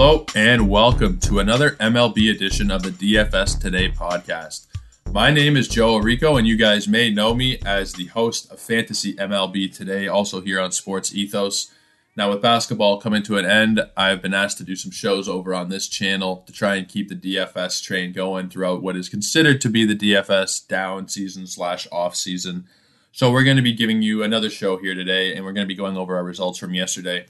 Hello 0.00 0.24
and 0.36 0.70
welcome 0.70 1.18
to 1.18 1.40
another 1.40 1.70
MLB 1.72 2.30
edition 2.30 2.70
of 2.70 2.84
the 2.84 2.90
DFS 2.90 3.60
Today 3.60 3.90
podcast. 3.90 4.68
My 5.10 5.32
name 5.32 5.56
is 5.56 5.66
Joe 5.66 5.98
Orrico, 5.98 6.38
and 6.38 6.46
you 6.46 6.56
guys 6.56 6.86
may 6.86 7.10
know 7.10 7.34
me 7.34 7.58
as 7.66 7.94
the 7.94 8.06
host 8.06 8.48
of 8.52 8.60
Fantasy 8.60 9.14
MLB 9.14 9.74
Today, 9.74 10.06
also 10.06 10.40
here 10.40 10.60
on 10.60 10.70
Sports 10.70 11.12
Ethos. 11.16 11.72
Now, 12.14 12.30
with 12.30 12.40
basketball 12.40 13.00
coming 13.00 13.24
to 13.24 13.38
an 13.38 13.44
end, 13.44 13.80
I've 13.96 14.22
been 14.22 14.34
asked 14.34 14.58
to 14.58 14.64
do 14.64 14.76
some 14.76 14.92
shows 14.92 15.28
over 15.28 15.52
on 15.52 15.68
this 15.68 15.88
channel 15.88 16.44
to 16.46 16.52
try 16.52 16.76
and 16.76 16.88
keep 16.88 17.08
the 17.08 17.16
DFS 17.16 17.82
train 17.82 18.12
going 18.12 18.50
throughout 18.50 18.80
what 18.80 18.94
is 18.94 19.08
considered 19.08 19.60
to 19.62 19.68
be 19.68 19.84
the 19.84 19.96
DFS 19.96 20.68
down 20.68 21.08
season 21.08 21.48
slash 21.48 21.88
off 21.90 22.14
season. 22.14 22.68
So, 23.10 23.32
we're 23.32 23.42
going 23.42 23.56
to 23.56 23.62
be 23.64 23.72
giving 23.72 24.02
you 24.02 24.22
another 24.22 24.48
show 24.48 24.76
here 24.76 24.94
today, 24.94 25.34
and 25.34 25.44
we're 25.44 25.52
going 25.52 25.66
to 25.66 25.74
be 25.74 25.74
going 25.74 25.96
over 25.96 26.16
our 26.16 26.22
results 26.22 26.60
from 26.60 26.72
yesterday. 26.72 27.26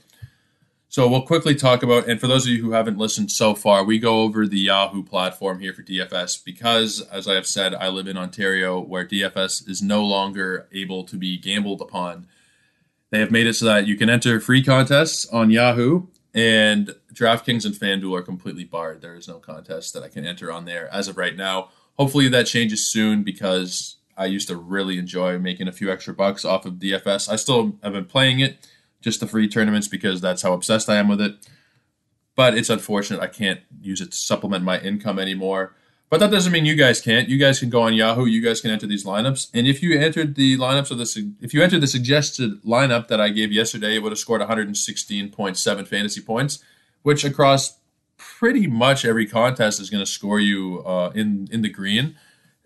So 0.91 1.07
we'll 1.07 1.21
quickly 1.21 1.53
talk 1.53 1.83
about, 1.83 2.07
and 2.07 2.19
for 2.19 2.25
those 2.25 2.47
of 2.47 2.51
you 2.51 2.63
who 2.63 2.71
haven't 2.71 2.97
listened 2.97 3.31
so 3.31 3.53
far, 3.53 3.83
we 3.83 3.99
go 3.99 4.21
over 4.21 4.47
the 4.47 4.57
Yahoo 4.57 5.03
platform 5.03 5.59
here 5.59 5.71
for 5.71 5.83
DFS 5.83 6.43
because, 6.43 7.01
as 7.11 7.27
I 7.27 7.35
have 7.35 7.45
said, 7.45 7.75
I 7.75 7.89
live 7.89 8.07
in 8.07 8.17
Ontario 8.17 8.79
where 8.79 9.05
DFS 9.05 9.69
is 9.69 9.83
no 9.83 10.03
longer 10.03 10.67
able 10.71 11.03
to 11.03 11.15
be 11.15 11.37
gambled 11.37 11.81
upon. 11.81 12.25
They 13.11 13.19
have 13.19 13.29
made 13.29 13.45
it 13.45 13.53
so 13.53 13.65
that 13.65 13.85
you 13.85 13.97
can 13.97 14.09
enter 14.09 14.39
free 14.39 14.63
contests 14.63 15.27
on 15.27 15.51
Yahoo, 15.51 16.07
and 16.33 16.95
DraftKings 17.13 17.65
and 17.65 17.75
FanDuel 17.75 18.17
are 18.17 18.23
completely 18.23 18.63
barred. 18.63 19.01
There 19.01 19.15
is 19.15 19.27
no 19.27 19.37
contest 19.37 19.93
that 19.93 20.01
I 20.01 20.07
can 20.07 20.25
enter 20.25 20.51
on 20.51 20.65
there 20.65 20.91
as 20.91 21.07
of 21.07 21.17
right 21.17 21.35
now. 21.35 21.69
Hopefully 21.99 22.29
that 22.29 22.47
changes 22.47 22.89
soon 22.89 23.21
because 23.21 23.97
I 24.17 24.25
used 24.25 24.47
to 24.47 24.55
really 24.55 24.97
enjoy 24.97 25.37
making 25.37 25.67
a 25.67 25.71
few 25.71 25.91
extra 25.91 26.15
bucks 26.15 26.43
off 26.43 26.65
of 26.65 26.73
DFS. 26.75 27.31
I 27.31 27.35
still 27.35 27.77
have 27.83 27.93
been 27.93 28.05
playing 28.05 28.39
it 28.39 28.57
just 29.01 29.19
the 29.19 29.27
free 29.27 29.47
tournaments 29.47 29.87
because 29.87 30.21
that's 30.21 30.41
how 30.41 30.53
obsessed 30.53 30.89
I 30.89 30.97
am 30.97 31.07
with 31.07 31.21
it. 31.21 31.35
But 32.35 32.57
it's 32.57 32.69
unfortunate 32.69 33.21
I 33.21 33.27
can't 33.27 33.61
use 33.81 34.01
it 34.01 34.11
to 34.11 34.17
supplement 34.17 34.63
my 34.63 34.79
income 34.79 35.19
anymore. 35.19 35.75
But 36.09 36.19
that 36.21 36.31
doesn't 36.31 36.51
mean 36.51 36.65
you 36.65 36.75
guys 36.75 37.01
can't. 37.01 37.29
You 37.29 37.37
guys 37.37 37.59
can 37.59 37.69
go 37.69 37.83
on 37.83 37.93
Yahoo. 37.93 38.25
You 38.25 38.41
guys 38.41 38.61
can 38.61 38.71
enter 38.71 38.87
these 38.87 39.05
lineups. 39.05 39.49
And 39.53 39.67
if 39.67 39.83
you 39.83 39.97
entered 39.97 40.35
the 40.35 40.57
lineups 40.57 40.89
of 40.89 40.97
the 40.97 41.33
if 41.39 41.53
you 41.53 41.61
entered 41.61 41.81
the 41.81 41.87
suggested 41.87 42.63
lineup 42.63 43.09
that 43.09 43.21
I 43.21 43.29
gave 43.29 43.51
yesterday, 43.51 43.95
it 43.95 43.99
would 44.01 44.11
have 44.11 44.19
scored 44.19 44.41
116.7 44.41 45.87
fantasy 45.87 46.21
points, 46.21 46.63
which 47.03 47.23
across 47.23 47.77
pretty 48.17 48.65
much 48.65 49.05
every 49.05 49.27
contest 49.27 49.79
is 49.79 49.89
going 49.89 50.03
to 50.03 50.11
score 50.11 50.39
you 50.39 50.83
uh, 50.83 51.11
in 51.13 51.47
in 51.51 51.61
the 51.61 51.69
green. 51.69 52.15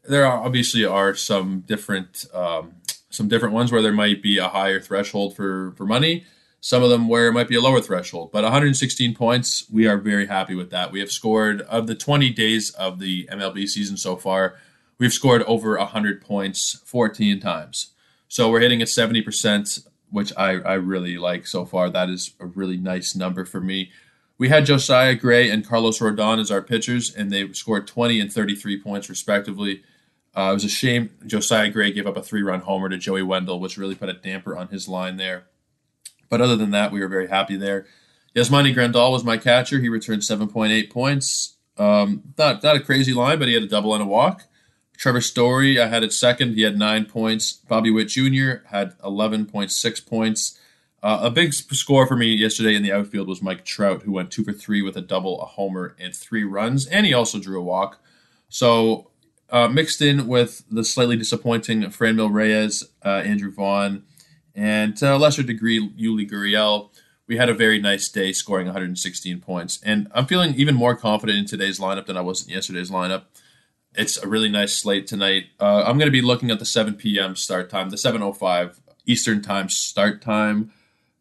There 0.08 0.26
are 0.26 0.42
obviously 0.42 0.86
are 0.86 1.14
some 1.14 1.62
different 1.62 2.26
um, 2.34 2.76
some 3.14 3.28
different 3.28 3.54
ones 3.54 3.72
where 3.72 3.82
there 3.82 3.94
might 3.94 4.22
be 4.22 4.40
a 4.40 4.48
higher 4.50 4.80
threshold 4.80 5.36
for 5.36 5.72
for 5.78 5.86
money. 5.86 6.26
Some 6.62 6.82
of 6.82 6.90
them 6.90 7.10
where 7.10 7.28
it 7.28 7.34
might 7.34 7.50
be 7.50 7.56
a 7.56 7.62
lower 7.62 7.82
threshold 7.82 8.32
but 8.32 8.44
116 8.44 9.16
points 9.16 9.66
we 9.72 9.86
are 9.88 9.98
very 9.98 10.26
happy 10.26 10.56
with 10.56 10.72
that. 10.72 10.92
We 10.92 11.00
have 11.00 11.12
scored 11.12 11.62
of 11.62 11.88
the 11.88 11.96
20 11.96 12.30
days 12.32 12.72
of 12.72 13.00
the 13.00 13.28
mlb 13.32 13.68
season 13.68 13.98
so 13.98 14.16
far 14.16 14.56
we've 14.98 15.14
scored 15.14 15.44
over 15.44 15.78
100 15.78 16.22
points 16.22 16.82
14 16.86 17.40
times. 17.40 17.92
So 18.28 18.50
we're 18.50 18.62
hitting 18.62 18.82
at 18.82 18.88
70% 18.88 19.88
which 20.10 20.32
I, 20.38 20.52
I 20.60 20.74
really 20.76 21.18
like 21.18 21.48
so 21.48 21.66
far. 21.66 21.90
That 21.90 22.08
is 22.10 22.34
a 22.40 22.46
really 22.46 22.78
nice 22.78 23.16
number 23.16 23.46
for 23.46 23.60
me. 23.60 23.92
We 24.38 24.50
had 24.50 24.66
josiah 24.66 25.16
gray 25.16 25.50
and 25.50 25.68
carlos 25.68 26.00
rodon 26.00 26.40
as 26.40 26.50
our 26.50 26.62
pitchers 26.62 27.14
and 27.14 27.32
they 27.32 27.52
scored 27.54 27.88
20 27.88 28.20
and 28.20 28.34
33 28.34 28.82
points 28.82 29.10
respectively 29.10 29.84
uh, 30.36 30.50
it 30.52 30.54
was 30.54 30.64
a 30.64 30.70
shame 30.70 31.12
Josiah 31.26 31.70
Gray 31.70 31.92
gave 31.92 32.08
up 32.08 32.18
a 32.18 32.24
three 32.24 32.42
run 32.42 32.62
homer 32.62 32.90
to 32.90 32.98
Joey 32.98 33.22
Wendle, 33.22 33.60
which 33.60 33.78
really 33.78 33.96
put 33.96 34.10
a 34.10 34.14
damper 34.14 34.58
on 34.58 34.70
his 34.70 34.88
line 34.88 35.18
there. 35.18 35.46
But 36.30 36.42
other 36.42 36.56
than 36.56 36.72
that, 36.72 36.92
we 36.92 37.00
were 37.00 37.08
very 37.08 37.28
happy 37.28 37.56
there. 37.56 37.86
Yasmani 38.36 38.74
Grandal 38.74 39.12
was 39.12 39.24
my 39.24 39.38
catcher. 39.38 39.80
He 39.80 39.90
returned 39.90 40.24
7.8 40.24 40.90
points. 40.90 41.58
Um, 41.78 42.34
not, 42.38 42.64
not 42.64 42.76
a 42.76 42.80
crazy 42.80 43.14
line, 43.14 43.38
but 43.38 43.48
he 43.48 43.54
had 43.54 43.64
a 43.64 43.68
double 43.68 43.94
and 43.94 44.02
a 44.02 44.08
walk. 44.08 44.46
Trevor 44.98 45.22
Story, 45.22 45.80
I 45.80 45.88
had 45.88 46.04
at 46.04 46.14
second. 46.14 46.54
He 46.54 46.62
had 46.64 46.78
nine 46.78 47.06
points. 47.06 47.54
Bobby 47.54 47.92
Witt 47.92 48.08
Jr. 48.08 48.66
had 48.68 48.98
11.6 49.00 50.08
points. 50.08 50.60
Uh, 51.04 51.20
a 51.24 51.30
big 51.30 51.54
score 51.54 52.08
for 52.08 52.16
me 52.16 52.34
yesterday 52.34 52.76
in 52.76 52.82
the 52.82 52.92
outfield 52.92 53.28
was 53.28 53.42
Mike 53.42 53.66
Trout, 53.66 54.04
who 54.04 54.14
went 54.14 54.32
two 54.32 54.44
for 54.44 54.54
three 54.54 54.82
with 54.82 54.96
a 54.96 55.02
double, 55.02 55.42
a 55.42 55.46
homer, 55.46 55.96
and 56.00 56.16
three 56.16 56.44
runs. 56.44 56.88
And 56.88 57.06
he 57.06 57.14
also 57.14 57.40
drew 57.40 57.60
a 57.60 57.64
walk. 57.64 58.02
So 58.50 59.12
uh, 59.54 59.68
mixed 59.68 60.02
in 60.02 60.28
with 60.28 60.64
the 60.70 60.84
slightly 60.84 61.16
disappointing 61.16 61.84
Franmil 61.84 62.34
Reyes, 62.34 62.84
uh, 63.06 63.22
Andrew 63.24 63.52
Vaughn, 63.52 64.04
and 64.56 64.98
to 64.98 65.16
a 65.16 65.18
lesser 65.18 65.44
degree, 65.44 65.80
Yuli 65.92 66.30
Gurriel. 66.30 66.90
We 67.28 67.38
had 67.38 67.50
a 67.50 67.54
very 67.54 67.80
nice 67.80 68.10
day 68.10 68.34
scoring 68.34 68.66
116 68.66 69.40
points. 69.40 69.80
And 69.86 70.12
I'm 70.14 70.26
feeling 70.26 70.56
even 70.56 70.76
more 70.76 70.96
confident 70.96 71.38
in 71.38 71.46
today's 71.46 71.80
lineup 71.80 72.08
than 72.08 72.18
I 72.18 72.22
was 72.22 72.46
in 72.46 72.50
yesterday's 72.50 72.92
lineup. 72.92 73.24
It's 73.96 74.18
a 74.18 74.28
really 74.28 74.50
nice 74.50 74.76
slate 74.76 75.08
tonight. 75.08 75.46
Uh, 75.60 75.84
I'm 75.86 75.98
going 75.98 76.08
to 76.08 76.12
be 76.12 76.22
looking 76.22 76.52
at 76.52 76.60
the 76.60 76.66
7 76.66 76.96
p.m. 76.96 77.36
start 77.36 77.70
time, 77.70 77.92
the 77.92 77.96
7.05 77.96 78.80
Eastern 79.06 79.42
time 79.42 79.70
start 79.70 80.22
time. 80.22 80.74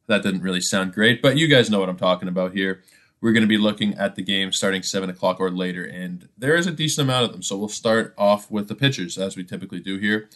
That 0.07 0.23
didn't 0.23 0.43
really 0.43 0.61
sound 0.61 0.95
great, 0.95 1.23
but 1.23 1.37
you 1.37 1.49
guys 1.49 1.71
know 1.71 1.81
what 1.81 1.89
I'm 1.89 1.99
talking 1.99 2.29
about 2.29 2.53
here 2.53 2.83
we're 3.23 3.33
going 3.33 3.43
to 3.43 3.49
be 3.49 3.57
looking 3.57 3.95
at 3.95 4.17
the 4.17 4.23
game 4.23 4.51
starting 4.51 4.83
7 4.83 5.09
o'clock 5.09 5.39
or 5.39 5.49
later, 5.49 5.85
and 5.85 6.29
there 6.37 6.57
is 6.57 6.67
a 6.67 6.73
decent 6.73 7.07
amount 7.07 7.25
of 7.25 7.33
them. 7.33 7.43
So 7.43 7.57
we'll 7.57 7.69
start 7.69 8.15
off 8.19 8.51
with 8.51 8.67
the 8.67 8.75
pitchers, 8.75 9.17
as 9.17 9.37
we 9.37 9.45
typically 9.45 9.79
do 9.79 9.97
here. 9.97 10.29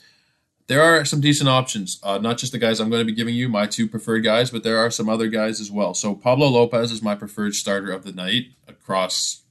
There 0.69 0.81
are 0.81 1.05
some 1.05 1.21
decent 1.21 1.49
options, 1.49 1.99
uh, 2.05 2.19
not 2.19 2.39
just 2.39 2.53
the 2.53 2.59
guys 2.59 2.79
I'm 2.79 2.89
going 2.89 3.01
to 3.01 3.05
be 3.05 3.17
giving 3.17 3.35
you, 3.35 3.49
my 3.49 3.67
two 3.67 3.89
preferred 3.89 4.21
guys, 4.21 4.51
but 4.51 4.63
there 4.63 4.79
are 4.79 4.91
some 4.91 5.09
other 5.09 5.27
guys 5.27 5.61
as 5.61 5.71
well. 5.71 5.95
So 5.95 6.15
Pablo 6.15 6.47
Lopez 6.47 6.93
is 6.93 7.03
my 7.03 7.17
preferred 7.17 7.55
starter 7.57 7.91
of 7.91 8.05
the 8.05 8.13
night 8.13 8.47
across 8.69 9.43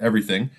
everything. 0.00 0.50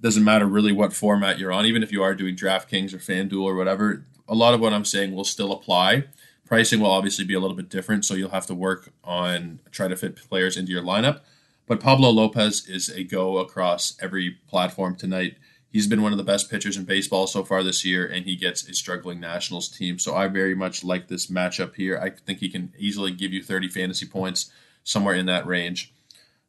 doesn't 0.00 0.24
matter 0.24 0.46
really 0.46 0.72
what 0.72 0.92
format 0.92 1.38
you're 1.38 1.52
on, 1.52 1.64
even 1.64 1.84
if 1.84 1.92
you 1.92 2.02
are 2.02 2.14
doing 2.14 2.34
DraftKings 2.34 2.92
or 2.92 2.98
FanDuel 2.98 3.42
or 3.42 3.54
whatever. 3.54 4.04
A 4.28 4.34
lot 4.34 4.52
of 4.52 4.60
what 4.60 4.72
I'm 4.72 4.84
saying 4.84 5.14
will 5.14 5.24
still 5.24 5.52
apply. 5.52 6.04
Pricing 6.44 6.80
will 6.80 6.90
obviously 6.90 7.24
be 7.24 7.34
a 7.34 7.40
little 7.40 7.56
bit 7.56 7.68
different, 7.68 8.04
so 8.04 8.14
you'll 8.14 8.30
have 8.30 8.46
to 8.46 8.54
work 8.54 8.90
on 9.04 9.60
try 9.70 9.86
to 9.86 9.96
fit 9.96 10.16
players 10.16 10.56
into 10.56 10.72
your 10.72 10.82
lineup. 10.82 11.20
But 11.68 11.80
Pablo 11.80 12.08
Lopez 12.08 12.66
is 12.66 12.88
a 12.88 13.04
go 13.04 13.36
across 13.38 13.94
every 14.00 14.38
platform 14.48 14.96
tonight. 14.96 15.36
He's 15.70 15.86
been 15.86 16.00
one 16.00 16.12
of 16.12 16.18
the 16.18 16.24
best 16.24 16.50
pitchers 16.50 16.78
in 16.78 16.84
baseball 16.84 17.26
so 17.26 17.44
far 17.44 17.62
this 17.62 17.84
year, 17.84 18.06
and 18.06 18.24
he 18.24 18.36
gets 18.36 18.66
a 18.66 18.72
struggling 18.72 19.20
Nationals 19.20 19.68
team. 19.68 19.98
So 19.98 20.14
I 20.14 20.28
very 20.28 20.54
much 20.54 20.82
like 20.82 21.08
this 21.08 21.26
matchup 21.26 21.74
here. 21.74 22.00
I 22.02 22.08
think 22.08 22.38
he 22.38 22.48
can 22.48 22.72
easily 22.78 23.12
give 23.12 23.34
you 23.34 23.42
30 23.42 23.68
fantasy 23.68 24.06
points, 24.06 24.50
somewhere 24.82 25.14
in 25.14 25.26
that 25.26 25.46
range. 25.46 25.92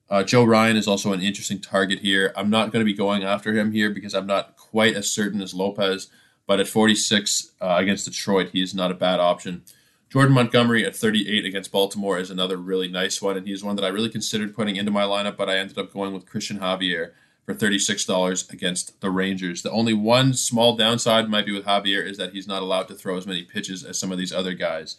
Uh, 0.09 0.23
Joe 0.23 0.45
Ryan 0.45 0.77
is 0.77 0.87
also 0.87 1.11
an 1.11 1.21
interesting 1.21 1.59
target 1.59 1.99
here. 1.99 2.31
I'm 2.37 2.49
not 2.49 2.71
going 2.71 2.79
to 2.79 2.89
be 2.89 2.97
going 2.97 3.23
after 3.23 3.53
him 3.53 3.73
here 3.73 3.89
because 3.89 4.15
I'm 4.15 4.25
not 4.25 4.55
quite 4.55 4.95
as 4.95 5.11
certain 5.11 5.41
as 5.41 5.53
Lopez, 5.53 6.07
but 6.47 6.61
at 6.61 6.67
46 6.67 7.51
uh, 7.59 7.75
against 7.77 8.05
Detroit, 8.05 8.51
he 8.53 8.61
is 8.61 8.73
not 8.73 8.89
a 8.89 8.95
bad 8.95 9.19
option. 9.19 9.63
Jordan 10.09 10.33
Montgomery 10.33 10.83
at 10.85 10.95
38 10.95 11.45
against 11.45 11.71
Baltimore 11.71 12.17
is 12.17 12.31
another 12.31 12.57
really 12.57 12.87
nice 12.87 13.21
one, 13.21 13.37
and 13.37 13.47
he's 13.47 13.63
one 13.63 13.75
that 13.75 13.85
I 13.85 13.89
really 13.89 14.09
considered 14.09 14.55
putting 14.55 14.75
into 14.75 14.91
my 14.91 15.03
lineup, 15.03 15.37
but 15.37 15.49
I 15.49 15.57
ended 15.57 15.77
up 15.77 15.93
going 15.93 16.13
with 16.13 16.25
Christian 16.25 16.59
Javier 16.59 17.11
for 17.45 17.53
$36 17.53 18.51
against 18.51 18.99
the 19.01 19.11
Rangers. 19.11 19.61
The 19.61 19.71
only 19.71 19.93
one 19.93 20.33
small 20.33 20.75
downside 20.75 21.29
might 21.29 21.45
be 21.45 21.51
with 21.51 21.65
Javier 21.65 22.03
is 22.03 22.17
that 22.17 22.33
he's 22.33 22.47
not 22.47 22.63
allowed 22.63 22.87
to 22.87 22.95
throw 22.95 23.17
as 23.17 23.27
many 23.27 23.43
pitches 23.43 23.83
as 23.83 23.99
some 23.99 24.11
of 24.11 24.17
these 24.17 24.33
other 24.33 24.53
guys. 24.53 24.97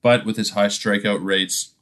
But 0.00 0.24
with 0.24 0.36
his 0.36 0.50
high 0.50 0.66
strikeout 0.66 1.24
rates 1.24 1.74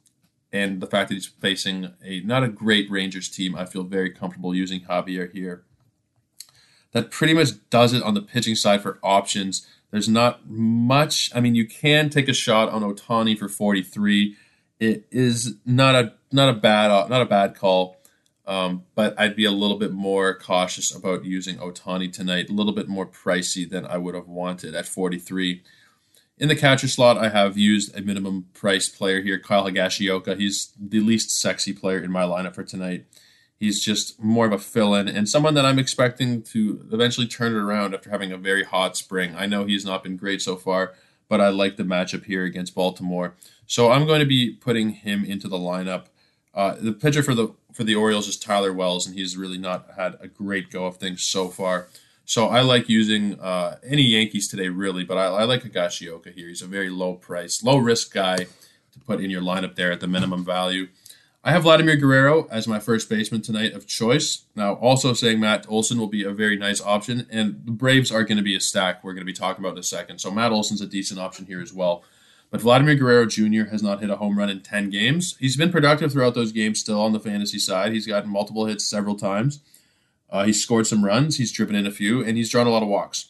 and 0.51 0.81
the 0.81 0.87
fact 0.87 1.09
that 1.09 1.15
he's 1.15 1.27
facing 1.27 1.93
a 2.03 2.21
not 2.21 2.43
a 2.43 2.49
great 2.49 2.89
Rangers 2.89 3.29
team, 3.29 3.55
I 3.55 3.65
feel 3.65 3.83
very 3.83 4.09
comfortable 4.09 4.55
using 4.55 4.81
Javier 4.81 5.31
here. 5.31 5.63
That 6.93 7.11
pretty 7.11 7.33
much 7.33 7.49
does 7.69 7.93
it 7.93 8.03
on 8.03 8.15
the 8.15 8.21
pitching 8.21 8.55
side 8.55 8.81
for 8.81 8.99
options. 9.01 9.65
There's 9.91 10.09
not 10.09 10.49
much. 10.49 11.31
I 11.35 11.41
mean, 11.41 11.53
you 11.53 11.67
can 11.67 12.09
take 12.09 12.29
a 12.29 12.33
shot 12.33 12.69
on 12.69 12.81
Ohtani 12.81 13.37
for 13.37 13.49
43. 13.49 14.35
It 14.79 15.05
is 15.11 15.55
not 15.65 15.95
a 15.95 16.13
not 16.31 16.49
a 16.49 16.53
bad 16.53 17.09
not 17.09 17.21
a 17.21 17.25
bad 17.25 17.55
call, 17.55 17.97
um, 18.47 18.83
but 18.95 19.13
I'd 19.19 19.35
be 19.35 19.45
a 19.45 19.51
little 19.51 19.77
bit 19.77 19.91
more 19.91 20.33
cautious 20.33 20.95
about 20.95 21.25
using 21.25 21.57
Ohtani 21.57 22.11
tonight. 22.11 22.49
A 22.49 22.53
little 22.53 22.73
bit 22.73 22.87
more 22.87 23.05
pricey 23.05 23.69
than 23.69 23.85
I 23.85 23.97
would 23.97 24.15
have 24.15 24.27
wanted 24.27 24.73
at 24.73 24.87
43. 24.87 25.61
In 26.37 26.47
the 26.47 26.55
catcher 26.55 26.87
slot, 26.87 27.17
I 27.17 27.29
have 27.29 27.55
used 27.57 27.95
a 27.95 28.01
minimum 28.01 28.47
price 28.53 28.89
player 28.89 29.21
here, 29.21 29.37
Kyle 29.37 29.65
Higashioka. 29.65 30.39
He's 30.39 30.73
the 30.79 30.99
least 30.99 31.29
sexy 31.29 31.71
player 31.73 31.99
in 31.99 32.11
my 32.11 32.23
lineup 32.23 32.55
for 32.55 32.63
tonight. 32.63 33.05
He's 33.61 33.79
just 33.79 34.19
more 34.19 34.47
of 34.47 34.53
a 34.53 34.57
fill 34.57 34.95
in 34.95 35.07
and 35.07 35.29
someone 35.29 35.53
that 35.53 35.67
I'm 35.67 35.77
expecting 35.77 36.41
to 36.45 36.83
eventually 36.91 37.27
turn 37.27 37.53
it 37.53 37.59
around 37.59 37.93
after 37.93 38.09
having 38.09 38.31
a 38.31 38.37
very 38.37 38.63
hot 38.63 38.97
spring. 38.97 39.35
I 39.37 39.45
know 39.45 39.65
he's 39.65 39.85
not 39.85 40.01
been 40.01 40.17
great 40.17 40.41
so 40.41 40.55
far, 40.55 40.95
but 41.29 41.39
I 41.39 41.49
like 41.49 41.77
the 41.77 41.83
matchup 41.83 42.25
here 42.25 42.43
against 42.43 42.73
Baltimore. 42.73 43.35
So 43.67 43.91
I'm 43.91 44.07
going 44.07 44.19
to 44.19 44.25
be 44.25 44.49
putting 44.49 44.89
him 44.89 45.23
into 45.23 45.47
the 45.47 45.59
lineup. 45.59 46.05
Uh, 46.55 46.73
the 46.81 46.91
pitcher 46.91 47.21
for 47.21 47.35
the 47.35 47.53
for 47.71 47.83
the 47.83 47.93
Orioles 47.93 48.27
is 48.27 48.35
Tyler 48.35 48.73
Wells, 48.73 49.05
and 49.05 49.15
he's 49.15 49.37
really 49.37 49.59
not 49.59 49.91
had 49.95 50.17
a 50.19 50.27
great 50.27 50.71
go 50.71 50.87
of 50.87 50.97
things 50.97 51.21
so 51.21 51.47
far. 51.47 51.87
So 52.25 52.47
I 52.47 52.61
like 52.61 52.89
using 52.89 53.39
uh, 53.39 53.77
any 53.85 54.01
Yankees 54.01 54.47
today, 54.47 54.69
really, 54.69 55.03
but 55.03 55.19
I, 55.19 55.25
I 55.25 55.43
like 55.43 55.61
Higashioka 55.61 56.33
here. 56.33 56.47
He's 56.47 56.63
a 56.63 56.67
very 56.67 56.89
low 56.89 57.13
price, 57.13 57.63
low 57.63 57.77
risk 57.77 58.11
guy 58.11 58.37
to 58.37 58.99
put 59.05 59.21
in 59.21 59.29
your 59.29 59.43
lineup 59.43 59.75
there 59.75 59.91
at 59.91 59.99
the 59.99 60.07
minimum 60.07 60.43
value. 60.43 60.87
I 61.43 61.51
have 61.51 61.63
Vladimir 61.63 61.95
Guerrero 61.95 62.47
as 62.51 62.67
my 62.67 62.79
first 62.79 63.09
baseman 63.09 63.41
tonight 63.41 63.73
of 63.73 63.87
choice. 63.87 64.43
Now, 64.55 64.75
also 64.75 65.13
saying 65.13 65.39
Matt 65.39 65.65
Olson 65.67 65.97
will 65.97 66.07
be 66.07 66.23
a 66.23 66.29
very 66.31 66.55
nice 66.55 66.79
option, 66.79 67.25
and 67.31 67.63
the 67.65 67.71
Braves 67.71 68.11
are 68.11 68.23
going 68.23 68.37
to 68.37 68.43
be 68.43 68.55
a 68.55 68.59
stack 68.59 69.03
we're 69.03 69.13
going 69.13 69.25
to 69.25 69.31
be 69.31 69.33
talking 69.33 69.63
about 69.63 69.73
in 69.73 69.79
a 69.79 69.83
second. 69.83 70.19
So 70.19 70.29
Matt 70.29 70.51
Olson's 70.51 70.81
a 70.81 70.85
decent 70.85 71.19
option 71.19 71.47
here 71.47 71.59
as 71.59 71.73
well. 71.73 72.03
But 72.51 72.61
Vladimir 72.61 72.93
Guerrero 72.93 73.25
Jr. 73.25 73.71
has 73.71 73.81
not 73.81 74.01
hit 74.01 74.11
a 74.11 74.17
home 74.17 74.37
run 74.37 74.51
in 74.51 74.61
10 74.61 74.91
games. 74.91 75.35
He's 75.39 75.57
been 75.57 75.71
productive 75.71 76.11
throughout 76.11 76.35
those 76.35 76.51
games 76.51 76.79
still 76.79 77.01
on 77.01 77.11
the 77.11 77.19
fantasy 77.19 77.57
side. 77.57 77.91
He's 77.91 78.05
gotten 78.05 78.29
multiple 78.29 78.65
hits 78.65 78.85
several 78.85 79.15
times. 79.15 79.61
Uh, 80.29 80.43
he's 80.43 80.61
scored 80.61 80.85
some 80.85 81.03
runs, 81.03 81.37
he's 81.37 81.51
driven 81.51 81.75
in 81.75 81.87
a 81.87 81.91
few, 81.91 82.23
and 82.23 82.37
he's 82.37 82.49
drawn 82.49 82.67
a 82.67 82.69
lot 82.69 82.83
of 82.83 82.89
walks. 82.89 83.29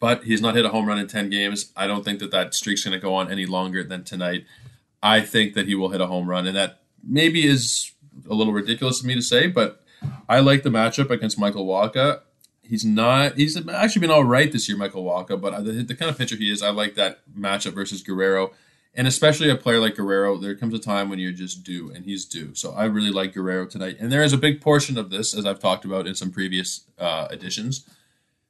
But 0.00 0.24
he's 0.24 0.40
not 0.40 0.56
hit 0.56 0.64
a 0.64 0.70
home 0.70 0.86
run 0.86 0.98
in 0.98 1.06
10 1.06 1.28
games. 1.28 1.70
I 1.76 1.86
don't 1.86 2.04
think 2.04 2.18
that 2.20 2.30
that 2.30 2.54
streak's 2.54 2.82
going 2.82 2.98
to 2.98 2.98
go 2.98 3.14
on 3.14 3.30
any 3.30 3.46
longer 3.46 3.84
than 3.84 4.04
tonight. 4.04 4.46
I 5.02 5.20
think 5.20 5.54
that 5.54 5.66
he 5.66 5.74
will 5.74 5.90
hit 5.90 6.00
a 6.00 6.06
home 6.06 6.30
run, 6.30 6.46
and 6.46 6.56
that 6.56 6.83
maybe 7.06 7.46
is 7.46 7.92
a 8.28 8.34
little 8.34 8.52
ridiculous 8.52 9.00
of 9.00 9.06
me 9.06 9.14
to 9.14 9.22
say, 9.22 9.46
but 9.46 9.82
I 10.28 10.40
like 10.40 10.62
the 10.62 10.70
matchup 10.70 11.10
against 11.10 11.38
Michael 11.38 11.66
Wacha. 11.66 12.20
He's 12.62 12.84
not. 12.84 13.36
He's 13.36 13.56
actually 13.68 14.00
been 14.00 14.10
all 14.10 14.24
right 14.24 14.50
this 14.50 14.68
year, 14.68 14.78
Michael 14.78 15.04
Wacha. 15.04 15.40
But 15.40 15.64
the, 15.64 15.72
the 15.82 15.94
kind 15.94 16.10
of 16.10 16.16
pitcher 16.16 16.36
he 16.36 16.50
is, 16.50 16.62
I 16.62 16.70
like 16.70 16.94
that 16.94 17.20
matchup 17.36 17.74
versus 17.74 18.02
Guerrero, 18.02 18.52
and 18.94 19.06
especially 19.06 19.50
a 19.50 19.56
player 19.56 19.80
like 19.80 19.96
Guerrero. 19.96 20.38
There 20.38 20.54
comes 20.54 20.72
a 20.72 20.78
time 20.78 21.10
when 21.10 21.18
you're 21.18 21.32
just 21.32 21.62
due, 21.62 21.90
and 21.90 22.04
he's 22.04 22.24
due. 22.24 22.54
So 22.54 22.72
I 22.72 22.84
really 22.84 23.10
like 23.10 23.34
Guerrero 23.34 23.66
tonight. 23.66 23.96
And 24.00 24.10
there 24.10 24.22
is 24.22 24.32
a 24.32 24.38
big 24.38 24.60
portion 24.60 24.96
of 24.96 25.10
this, 25.10 25.34
as 25.36 25.44
I've 25.44 25.60
talked 25.60 25.84
about 25.84 26.06
in 26.06 26.14
some 26.14 26.30
previous 26.30 26.84
uh, 26.98 27.28
editions. 27.30 27.86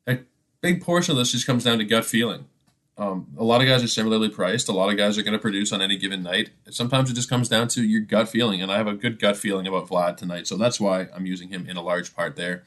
A 0.07 0.21
big 0.61 0.83
portion 0.83 1.12
of 1.12 1.19
this 1.19 1.33
just 1.33 1.47
comes 1.47 1.65
down 1.65 1.79
to 1.79 1.85
gut 1.85 2.05
feeling. 2.05 2.47
Um, 2.96 3.26
a 3.37 3.43
lot 3.43 3.61
of 3.61 3.67
guys 3.67 3.82
are 3.82 3.88
similarly 3.88 4.29
priced. 4.29 4.69
A 4.69 4.73
lot 4.73 4.88
of 4.88 4.96
guys 4.96 5.19
are 5.19 5.23
going 5.23 5.32
to 5.32 5.38
produce 5.38 5.73
on 5.73 5.82
any 5.82 5.96
given 5.96 6.23
night. 6.23 6.50
Sometimes 6.70 7.11
it 7.11 7.14
just 7.14 7.29
comes 7.29 7.49
down 7.49 7.67
to 7.69 7.82
your 7.82 8.00
gut 8.00 8.29
feeling, 8.29 8.62
and 8.62 8.70
I 8.70 8.76
have 8.76 8.87
a 8.87 8.94
good 8.94 9.19
gut 9.19 9.37
feeling 9.37 9.67
about 9.67 9.88
Vlad 9.88 10.17
tonight, 10.17 10.46
so 10.46 10.56
that's 10.56 10.79
why 10.79 11.08
I'm 11.14 11.26
using 11.26 11.49
him 11.49 11.67
in 11.69 11.76
a 11.76 11.82
large 11.82 12.14
part 12.14 12.37
there. 12.37 12.62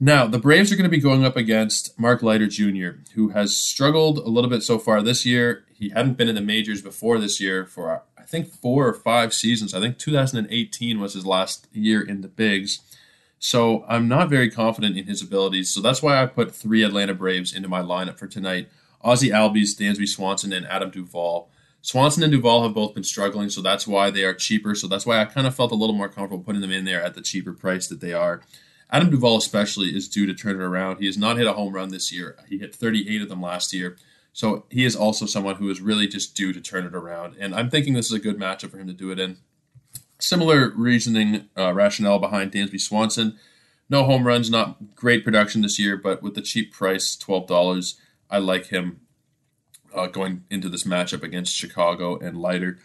Now, 0.00 0.28
the 0.28 0.38
Braves 0.38 0.70
are 0.70 0.76
going 0.76 0.88
to 0.88 0.96
be 0.96 1.00
going 1.00 1.24
up 1.24 1.36
against 1.36 1.98
Mark 1.98 2.22
Leiter 2.22 2.46
Jr., 2.46 3.00
who 3.14 3.30
has 3.30 3.56
struggled 3.56 4.18
a 4.18 4.28
little 4.28 4.48
bit 4.48 4.62
so 4.62 4.78
far 4.78 5.02
this 5.02 5.26
year. 5.26 5.64
He 5.74 5.88
hadn't 5.88 6.16
been 6.16 6.28
in 6.28 6.36
the 6.36 6.40
majors 6.40 6.80
before 6.80 7.18
this 7.18 7.40
year 7.40 7.64
for, 7.64 8.02
I 8.16 8.22
think, 8.22 8.46
four 8.46 8.86
or 8.86 8.94
five 8.94 9.34
seasons. 9.34 9.74
I 9.74 9.80
think 9.80 9.98
2018 9.98 11.00
was 11.00 11.14
his 11.14 11.26
last 11.26 11.66
year 11.72 12.00
in 12.00 12.20
the 12.20 12.28
Bigs. 12.28 12.78
So 13.40 13.84
I'm 13.88 14.06
not 14.06 14.30
very 14.30 14.50
confident 14.50 14.96
in 14.96 15.06
his 15.06 15.20
abilities. 15.22 15.70
So 15.70 15.80
that's 15.80 16.02
why 16.02 16.22
I 16.22 16.26
put 16.26 16.54
three 16.54 16.84
Atlanta 16.84 17.14
Braves 17.14 17.52
into 17.52 17.68
my 17.68 17.82
lineup 17.82 18.18
for 18.18 18.28
tonight. 18.28 18.68
Ozzie 19.02 19.30
Albies, 19.30 19.76
Dansby 19.76 20.08
Swanson, 20.08 20.52
and 20.52 20.66
Adam 20.66 20.90
Duvall. 20.90 21.50
Swanson 21.80 22.22
and 22.22 22.32
Duvall 22.32 22.64
have 22.64 22.74
both 22.74 22.94
been 22.94 23.04
struggling, 23.04 23.50
so 23.50 23.62
that's 23.62 23.86
why 23.86 24.10
they 24.10 24.24
are 24.24 24.34
cheaper. 24.34 24.74
So 24.74 24.88
that's 24.88 25.06
why 25.06 25.20
I 25.20 25.24
kind 25.24 25.46
of 25.46 25.54
felt 25.54 25.72
a 25.72 25.76
little 25.76 25.94
more 25.94 26.08
comfortable 26.08 26.42
putting 26.42 26.60
them 26.60 26.72
in 26.72 26.84
there 26.84 27.02
at 27.02 27.14
the 27.14 27.22
cheaper 27.22 27.52
price 27.52 27.86
that 27.88 28.00
they 28.00 28.12
are. 28.12 28.42
Adam 28.90 29.10
Duvall, 29.10 29.36
especially, 29.36 29.94
is 29.94 30.08
due 30.08 30.26
to 30.26 30.34
turn 30.34 30.56
it 30.56 30.64
around. 30.64 30.98
He 30.98 31.06
has 31.06 31.18
not 31.18 31.36
hit 31.36 31.46
a 31.46 31.52
home 31.52 31.72
run 31.74 31.90
this 31.90 32.10
year. 32.10 32.36
He 32.48 32.58
hit 32.58 32.74
38 32.74 33.22
of 33.22 33.28
them 33.28 33.42
last 33.42 33.72
year. 33.72 33.96
So 34.32 34.64
he 34.70 34.84
is 34.84 34.96
also 34.96 35.26
someone 35.26 35.56
who 35.56 35.68
is 35.70 35.80
really 35.80 36.06
just 36.06 36.34
due 36.36 36.52
to 36.52 36.60
turn 36.60 36.86
it 36.86 36.94
around. 36.94 37.36
And 37.38 37.54
I'm 37.54 37.70
thinking 37.70 37.94
this 37.94 38.06
is 38.06 38.12
a 38.12 38.20
good 38.20 38.38
matchup 38.38 38.70
for 38.70 38.78
him 38.78 38.86
to 38.86 38.92
do 38.92 39.10
it 39.10 39.18
in. 39.18 39.38
Similar 40.20 40.70
reasoning, 40.70 41.48
uh, 41.56 41.72
rationale 41.72 42.18
behind 42.18 42.52
Dansby 42.52 42.80
Swanson. 42.80 43.38
No 43.90 44.04
home 44.04 44.26
runs, 44.26 44.50
not 44.50 44.94
great 44.94 45.24
production 45.24 45.62
this 45.62 45.78
year, 45.78 45.96
but 45.96 46.22
with 46.22 46.34
the 46.34 46.42
cheap 46.42 46.72
price, 46.72 47.16
$12 47.16 47.94
I 48.30 48.38
like 48.38 48.66
him 48.66 49.00
uh, 49.94 50.06
going 50.06 50.44
into 50.50 50.68
this 50.68 50.84
matchup 50.84 51.22
against 51.22 51.54
Chicago 51.54 52.18
and 52.18 52.40
Leiter. 52.40 52.78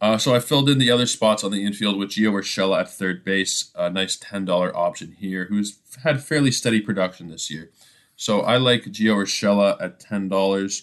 Uh, 0.00 0.16
so 0.16 0.34
I 0.34 0.40
filled 0.40 0.70
in 0.70 0.78
the 0.78 0.90
other 0.90 1.06
spots 1.06 1.44
on 1.44 1.50
the 1.50 1.64
infield 1.64 1.98
with 1.98 2.10
Gio 2.10 2.32
Urshela 2.32 2.80
at 2.80 2.90
third 2.90 3.22
base, 3.22 3.70
a 3.74 3.90
nice 3.90 4.16
$10 4.18 4.74
option 4.74 5.12
here, 5.18 5.44
who's 5.46 5.78
had 6.02 6.22
fairly 6.22 6.50
steady 6.50 6.80
production 6.80 7.28
this 7.28 7.50
year. 7.50 7.70
So 8.16 8.40
I 8.40 8.56
like 8.56 8.84
Gio 8.84 9.16
Urshela 9.16 9.80
at 9.80 10.00
$10. 10.00 10.82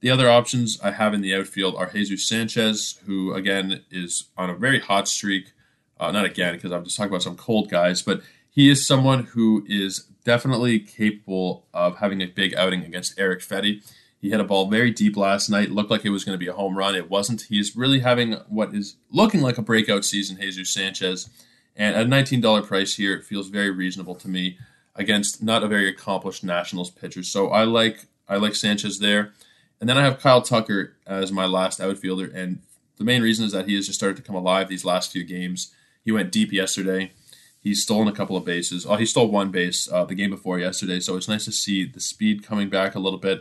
The 0.00 0.10
other 0.10 0.30
options 0.30 0.78
I 0.80 0.90
have 0.92 1.14
in 1.14 1.22
the 1.22 1.34
outfield 1.34 1.76
are 1.76 1.90
Jesus 1.90 2.28
Sanchez, 2.28 3.00
who 3.06 3.32
again 3.32 3.84
is 3.90 4.24
on 4.36 4.50
a 4.50 4.54
very 4.54 4.80
hot 4.80 5.08
streak. 5.08 5.52
Uh, 5.98 6.12
not 6.12 6.26
again, 6.26 6.54
because 6.54 6.70
I'm 6.70 6.84
just 6.84 6.96
talking 6.96 7.10
about 7.10 7.22
some 7.22 7.36
cold 7.36 7.70
guys, 7.70 8.02
but 8.02 8.20
he 8.50 8.68
is 8.68 8.86
someone 8.86 9.24
who 9.24 9.64
is 9.66 10.06
definitely 10.28 10.78
capable 10.78 11.64
of 11.72 12.00
having 12.00 12.20
a 12.20 12.26
big 12.26 12.54
outing 12.54 12.84
against 12.84 13.18
Eric 13.18 13.40
Fedde. 13.40 13.82
He 14.20 14.28
hit 14.28 14.40
a 14.40 14.44
ball 14.44 14.68
very 14.68 14.90
deep 14.90 15.16
last 15.16 15.48
night. 15.48 15.70
Looked 15.70 15.90
like 15.90 16.04
it 16.04 16.10
was 16.10 16.22
going 16.22 16.34
to 16.34 16.44
be 16.44 16.48
a 16.48 16.52
home 16.52 16.76
run. 16.76 16.94
It 16.94 17.08
wasn't. 17.08 17.46
He's 17.48 17.74
really 17.74 18.00
having 18.00 18.34
what 18.46 18.74
is 18.74 18.96
looking 19.10 19.40
like 19.40 19.56
a 19.56 19.62
breakout 19.62 20.04
season, 20.04 20.36
Jesus 20.38 20.70
Sanchez. 20.70 21.30
And 21.74 21.96
at 21.96 22.04
a 22.04 22.08
$19 22.10 22.66
price 22.66 22.96
here, 22.96 23.14
it 23.14 23.24
feels 23.24 23.48
very 23.48 23.70
reasonable 23.70 24.16
to 24.16 24.28
me 24.28 24.58
against 24.94 25.42
not 25.42 25.62
a 25.62 25.66
very 25.66 25.88
accomplished 25.88 26.44
Nationals 26.44 26.90
pitcher. 26.90 27.22
So 27.22 27.48
I 27.48 27.64
like 27.64 28.04
I 28.28 28.36
like 28.36 28.54
Sanchez 28.54 28.98
there. 28.98 29.32
And 29.80 29.88
then 29.88 29.96
I 29.96 30.02
have 30.02 30.20
Kyle 30.20 30.42
Tucker 30.42 30.94
as 31.06 31.32
my 31.32 31.46
last 31.46 31.80
outfielder. 31.80 32.30
And 32.34 32.60
the 32.98 33.04
main 33.04 33.22
reason 33.22 33.46
is 33.46 33.52
that 33.52 33.66
he 33.66 33.76
has 33.76 33.86
just 33.86 33.98
started 33.98 34.18
to 34.18 34.22
come 34.22 34.36
alive 34.36 34.68
these 34.68 34.84
last 34.84 35.10
few 35.10 35.24
games. 35.24 35.72
He 36.04 36.12
went 36.12 36.32
deep 36.32 36.52
yesterday. 36.52 37.12
He's 37.60 37.82
stolen 37.82 38.08
a 38.08 38.12
couple 38.12 38.36
of 38.36 38.44
bases. 38.44 38.86
Oh, 38.86 38.96
he 38.96 39.06
stole 39.06 39.30
one 39.30 39.50
base 39.50 39.90
uh, 39.90 40.04
the 40.04 40.14
game 40.14 40.30
before 40.30 40.58
yesterday, 40.58 41.00
so 41.00 41.16
it's 41.16 41.28
nice 41.28 41.44
to 41.46 41.52
see 41.52 41.84
the 41.84 42.00
speed 42.00 42.46
coming 42.46 42.68
back 42.68 42.94
a 42.94 43.00
little 43.00 43.18
bit. 43.18 43.40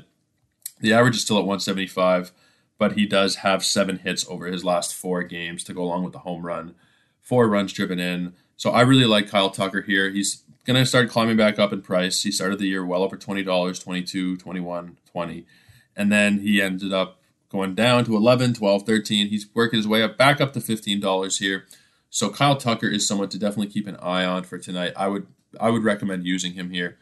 The 0.79 0.93
average 0.93 1.15
is 1.15 1.21
still 1.21 1.37
at 1.37 1.45
175, 1.45 2.31
but 2.77 2.93
he 2.93 3.05
does 3.05 3.37
have 3.37 3.63
seven 3.63 3.99
hits 3.99 4.27
over 4.27 4.47
his 4.47 4.63
last 4.63 4.93
four 4.93 5.23
games 5.23 5.63
to 5.65 5.73
go 5.73 5.83
along 5.83 6.03
with 6.03 6.13
the 6.13 6.19
home 6.19 6.45
run. 6.45 6.75
Four 7.21 7.47
runs 7.47 7.73
driven 7.73 7.99
in. 7.99 8.33
So 8.55 8.71
I 8.71 8.81
really 8.81 9.05
like 9.05 9.29
Kyle 9.29 9.49
Tucker 9.49 9.81
here. 9.81 10.09
He's 10.09 10.43
going 10.65 10.77
to 10.77 10.85
start 10.85 11.09
climbing 11.09 11.37
back 11.37 11.59
up 11.59 11.71
in 11.71 11.81
price. 11.81 12.23
He 12.23 12.31
started 12.31 12.59
the 12.59 12.67
year 12.67 12.85
well 12.85 13.03
over 13.03 13.17
$20, 13.17 13.83
22 13.83 14.37
21 14.37 14.97
20 15.11 15.45
And 15.95 16.11
then 16.11 16.39
he 16.39 16.61
ended 16.61 16.91
up 16.91 17.21
going 17.49 17.75
down 17.75 18.03
to 18.05 18.15
11 18.15 18.55
12 18.55 18.83
13 18.83 19.27
He's 19.29 19.47
working 19.53 19.77
his 19.77 19.87
way 19.87 20.03
up 20.03 20.17
back 20.17 20.41
up 20.41 20.53
to 20.53 20.59
$15 20.59 21.39
here. 21.39 21.65
So 22.17 22.31
Kyle 22.31 22.55
Tucker 22.55 22.87
is 22.87 23.07
someone 23.07 23.29
to 23.29 23.37
definitely 23.37 23.71
keep 23.71 23.85
an 23.85 23.95
eye 23.97 24.25
on 24.25 24.41
for 24.41 24.57
tonight. 24.57 24.91
I 24.97 25.07
would 25.07 25.27
I 25.59 25.69
would 25.69 25.83
recommend 25.83 26.25
using 26.25 26.53
him 26.53 26.71
here. 26.71 26.97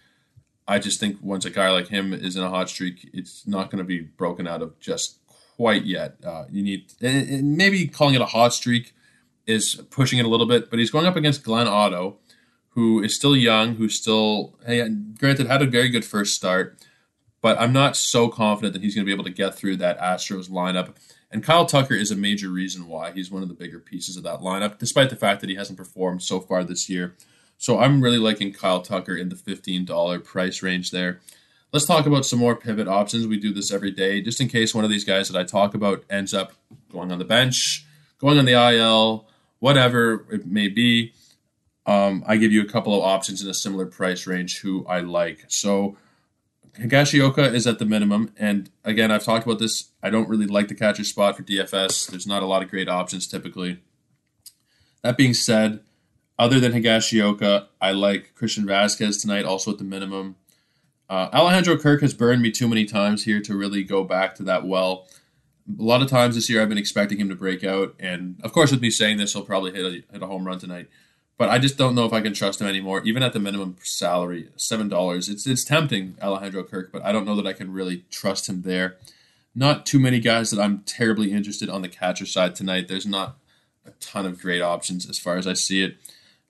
I 0.67 0.77
just 0.77 0.99
think 0.99 1.19
once 1.21 1.45
a 1.45 1.49
guy 1.49 1.71
like 1.71 1.87
him 1.87 2.11
is 2.11 2.35
in 2.35 2.43
a 2.43 2.49
hot 2.49 2.67
streak, 2.67 3.09
it's 3.13 3.47
not 3.47 3.71
going 3.71 3.77
to 3.77 3.85
be 3.85 4.01
broken 4.01 4.45
out 4.45 4.61
of 4.61 4.77
just 4.81 5.19
quite 5.55 5.85
yet. 5.85 6.17
Uh, 6.21 6.43
you 6.51 6.61
need 6.61 6.91
and, 7.01 7.29
and 7.29 7.55
maybe 7.55 7.87
calling 7.87 8.13
it 8.13 8.19
a 8.19 8.25
hot 8.25 8.53
streak 8.53 8.93
is 9.47 9.75
pushing 9.89 10.19
it 10.19 10.25
a 10.25 10.27
little 10.27 10.45
bit, 10.45 10.69
but 10.69 10.79
he's 10.79 10.91
going 10.91 11.05
up 11.05 11.15
against 11.15 11.45
Glenn 11.45 11.69
Otto, 11.69 12.17
who 12.71 13.01
is 13.01 13.15
still 13.15 13.37
young, 13.37 13.75
who's 13.75 13.97
still 13.97 14.59
hey, 14.65 14.85
granted 15.17 15.47
had 15.47 15.61
a 15.61 15.65
very 15.65 15.87
good 15.87 16.03
first 16.03 16.35
start, 16.35 16.77
but 17.41 17.57
I'm 17.57 17.71
not 17.71 17.95
so 17.95 18.27
confident 18.27 18.73
that 18.73 18.81
he's 18.81 18.95
going 18.95 19.05
to 19.05 19.09
be 19.09 19.13
able 19.13 19.23
to 19.23 19.29
get 19.29 19.55
through 19.55 19.77
that 19.77 19.97
Astros 19.97 20.49
lineup. 20.49 20.97
And 21.35 21.43
Kyle 21.43 21.65
Tucker 21.65 21.95
is 21.95 22.11
a 22.11 22.15
major 22.15 22.47
reason 22.47 22.87
why 22.87 23.11
he's 23.11 23.29
one 23.29 23.43
of 23.43 23.49
the 23.49 23.55
bigger 23.55 23.77
pieces 23.77 24.15
of 24.15 24.23
that 24.23 24.39
lineup, 24.39 24.77
despite 24.77 25.09
the 25.09 25.17
fact 25.17 25.41
that 25.41 25.49
he 25.49 25.57
hasn't 25.57 25.77
performed 25.77 26.23
so 26.23 26.39
far 26.39 26.63
this 26.63 26.89
year. 26.89 27.13
So 27.57 27.77
I'm 27.77 27.99
really 27.99 28.19
liking 28.19 28.53
Kyle 28.53 28.79
Tucker 28.79 29.17
in 29.17 29.27
the 29.27 29.35
$15 29.35 30.23
price 30.23 30.63
range 30.63 30.91
there. 30.91 31.19
Let's 31.73 31.85
talk 31.85 32.05
about 32.05 32.25
some 32.25 32.39
more 32.39 32.55
pivot 32.55 32.87
options. 32.87 33.27
We 33.27 33.37
do 33.37 33.53
this 33.53 33.69
every 33.69 33.91
day, 33.91 34.21
just 34.21 34.39
in 34.39 34.47
case 34.47 34.73
one 34.73 34.85
of 34.85 34.89
these 34.89 35.03
guys 35.03 35.27
that 35.27 35.37
I 35.37 35.43
talk 35.43 35.73
about 35.75 36.05
ends 36.09 36.33
up 36.33 36.53
going 36.89 37.11
on 37.11 37.19
the 37.19 37.25
bench, 37.25 37.85
going 38.17 38.39
on 38.39 38.45
the 38.45 38.53
IL, 38.53 39.27
whatever 39.59 40.25
it 40.31 40.47
may 40.47 40.69
be. 40.69 41.11
Um, 41.85 42.23
I 42.25 42.37
give 42.37 42.53
you 42.53 42.61
a 42.61 42.69
couple 42.69 42.95
of 42.95 43.03
options 43.03 43.43
in 43.43 43.49
a 43.49 43.53
similar 43.53 43.87
price 43.87 44.25
range 44.25 44.61
who 44.61 44.85
I 44.87 45.01
like. 45.01 45.43
So 45.49 45.97
Higashioka 46.79 47.53
is 47.53 47.67
at 47.67 47.79
the 47.79 47.85
minimum, 47.85 48.31
and 48.37 48.69
again, 48.83 49.11
I've 49.11 49.23
talked 49.23 49.45
about 49.45 49.59
this. 49.59 49.91
I 50.03 50.09
don't 50.09 50.27
really 50.27 50.47
like 50.47 50.67
the 50.67 50.75
catcher 50.75 51.03
spot 51.03 51.37
for 51.37 51.43
DFS. 51.43 52.09
There's 52.09 52.27
not 52.27 52.43
a 52.43 52.45
lot 52.45 52.63
of 52.63 52.69
great 52.69 52.89
options 52.89 53.27
typically. 53.27 53.79
That 55.01 55.17
being 55.17 55.33
said, 55.33 55.81
other 56.37 56.59
than 56.59 56.73
Higashioka, 56.73 57.67
I 57.79 57.91
like 57.91 58.35
Christian 58.35 58.65
Vazquez 58.65 59.21
tonight, 59.21 59.45
also 59.45 59.71
at 59.71 59.77
the 59.77 59.83
minimum. 59.83 60.35
Uh, 61.09 61.29
Alejandro 61.31 61.77
Kirk 61.77 62.01
has 62.01 62.13
burned 62.13 62.41
me 62.41 62.51
too 62.51 62.67
many 62.67 62.85
times 62.85 63.23
here 63.23 63.39
to 63.41 63.55
really 63.55 63.83
go 63.83 64.03
back 64.03 64.35
to 64.35 64.43
that 64.43 64.65
well. 64.65 65.07
A 65.79 65.81
lot 65.81 66.01
of 66.01 66.09
times 66.09 66.35
this 66.35 66.49
year, 66.49 66.61
I've 66.61 66.69
been 66.69 66.77
expecting 66.77 67.19
him 67.19 67.29
to 67.29 67.35
break 67.35 67.63
out, 67.63 67.95
and 67.99 68.39
of 68.43 68.51
course, 68.51 68.71
with 68.71 68.81
me 68.81 68.89
saying 68.89 69.17
this, 69.17 69.33
he'll 69.33 69.45
probably 69.45 69.71
hit 69.71 69.85
a, 69.85 70.13
hit 70.13 70.21
a 70.23 70.27
home 70.27 70.45
run 70.45 70.59
tonight 70.59 70.89
but 71.37 71.49
I 71.49 71.59
just 71.59 71.77
don't 71.77 71.95
know 71.95 72.05
if 72.05 72.13
I 72.13 72.21
can 72.21 72.33
trust 72.33 72.61
him 72.61 72.67
anymore. 72.67 73.01
Even 73.03 73.23
at 73.23 73.33
the 73.33 73.39
minimum 73.39 73.77
salary, 73.81 74.49
seven 74.55 74.87
dollars. 74.87 75.29
It's 75.29 75.45
it's 75.45 75.63
tempting, 75.63 76.17
Alejandro 76.21 76.63
Kirk, 76.63 76.91
but 76.91 77.03
I 77.03 77.11
don't 77.11 77.25
know 77.25 77.35
that 77.35 77.47
I 77.47 77.53
can 77.53 77.73
really 77.73 78.05
trust 78.09 78.47
him 78.47 78.61
there. 78.61 78.97
Not 79.53 79.85
too 79.85 79.99
many 79.99 80.19
guys 80.19 80.51
that 80.51 80.61
I'm 80.61 80.79
terribly 80.79 81.31
interested 81.31 81.69
on 81.69 81.81
the 81.81 81.89
catcher 81.89 82.25
side 82.25 82.55
tonight. 82.55 82.87
There's 82.87 83.05
not 83.05 83.37
a 83.85 83.91
ton 83.99 84.25
of 84.25 84.41
great 84.41 84.61
options 84.61 85.09
as 85.09 85.19
far 85.19 85.37
as 85.37 85.47
I 85.47 85.53
see 85.53 85.83
it. 85.83 85.97